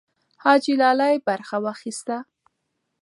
[0.43, 2.17] حاجي لالی برخه واخیسته.